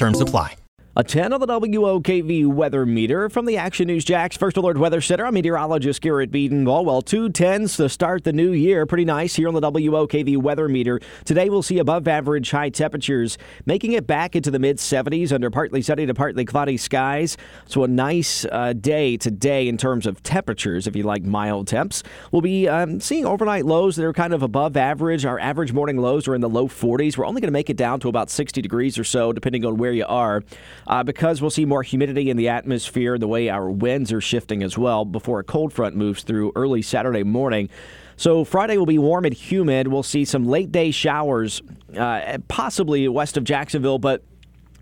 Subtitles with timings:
[0.00, 0.59] Terms apply.
[0.96, 5.00] A 10 on the WOKV weather meter from the Action News Jax First Alert Weather
[5.00, 5.24] Center.
[5.24, 6.64] I'm meteorologist Garrett Beaton.
[6.64, 8.84] Well, two tens to start the new year.
[8.86, 10.98] Pretty nice here on the WOKV weather meter.
[11.24, 15.48] Today we'll see above average high temperatures, making it back into the mid 70s under
[15.48, 17.36] partly sunny to partly cloudy skies.
[17.66, 22.02] So a nice uh, day today in terms of temperatures, if you like mild temps.
[22.32, 25.24] We'll be um, seeing overnight lows that are kind of above average.
[25.24, 27.16] Our average morning lows are in the low 40s.
[27.16, 29.76] We're only going to make it down to about 60 degrees or so, depending on
[29.76, 30.42] where you are
[30.90, 34.60] uh, because we'll see more humidity in the atmosphere, the way our winds are shifting
[34.60, 37.70] as well before a cold front moves through early Saturday morning.
[38.16, 39.86] So Friday will be warm and humid.
[39.86, 41.62] We'll see some late day showers,
[41.96, 44.24] uh, possibly west of Jacksonville, but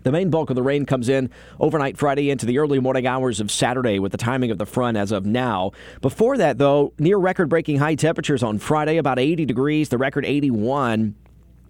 [0.01, 1.29] the main bulk of the rain comes in
[1.59, 4.97] overnight Friday into the early morning hours of Saturday with the timing of the front
[4.97, 5.73] as of now.
[6.01, 10.25] Before that, though, near record breaking high temperatures on Friday, about 80 degrees, the record
[10.25, 11.13] 81.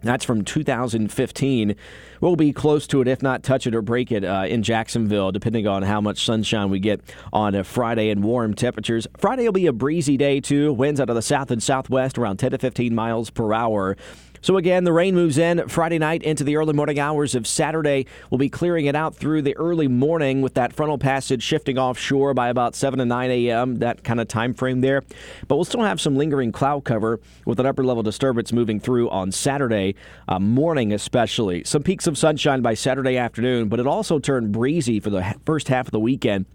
[0.02, 1.76] That's from 2015.
[2.22, 5.32] We'll be close to it, if not touch it or break it, uh, in Jacksonville,
[5.32, 7.02] depending on how much sunshine we get
[7.34, 9.08] on a Friday and warm temperatures.
[9.18, 10.72] Friday will be a breezy day, too.
[10.72, 13.98] Winds out of the south and southwest around 10 to 15 miles per hour.
[14.42, 18.06] So again, the rain moves in Friday night into the early morning hours of Saturday.
[18.30, 22.34] We'll be clearing it out through the early morning with that frontal passage shifting offshore
[22.34, 25.04] by about 7 to 9 a.m., that kind of time frame there.
[25.48, 29.10] But we'll still have some lingering cloud cover with an upper level disturbance moving through
[29.10, 29.96] on Saturday
[30.28, 31.64] uh, morning, especially.
[31.66, 35.68] Some peaks of sunshine by Saturday afternoon, but it also turned breezy for the first
[35.68, 36.46] half of the weekend.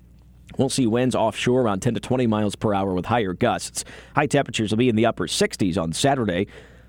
[0.57, 3.85] We'll see winds offshore around 10 to 20 miles per hour with higher gusts.
[4.15, 6.47] High temperatures will be in the upper 60s on Saturday.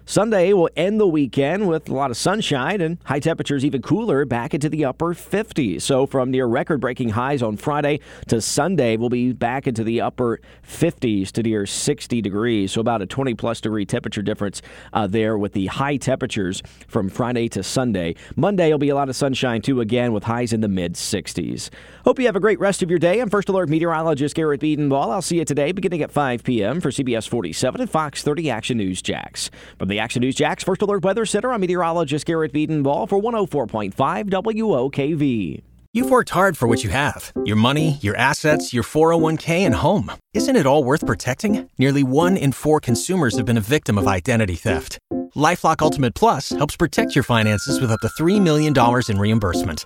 [0.07, 4.23] Sunday will end the weekend with a lot of sunshine and high temperatures even cooler
[4.23, 5.81] back into the upper 50s.
[5.81, 10.01] So from near record breaking highs on Friday to Sunday, we'll be back into the
[10.01, 12.71] upper 50s to near 60 degrees.
[12.71, 14.61] So about a 20 plus degree temperature difference
[14.93, 18.13] uh, there with the high temperatures from Friday to Sunday.
[18.35, 21.71] Monday will be a lot of sunshine too again with highs in the mid 60s.
[22.03, 23.19] Hope you have a great rest of your day.
[23.21, 25.09] I'm First Alert meteorologist Garrett Bedenbaugh.
[25.09, 26.79] I'll see you today beginning at 5 p.m.
[26.79, 29.49] for CBS 47 and Fox 30 Action News Jax.
[29.79, 33.93] From the Action News Jax First Alert Weather Center, I'm meteorologist Garrett Bedenbaugh for 104.5
[33.93, 35.61] WOKV.
[35.93, 40.11] You've worked hard for what you have your money, your assets, your 401k, and home.
[40.33, 41.69] Isn't it all worth protecting?
[41.77, 44.99] Nearly one in four consumers have been a victim of identity theft.
[45.35, 48.73] LifeLock Ultimate Plus helps protect your finances with up to $3 million
[49.09, 49.85] in reimbursement.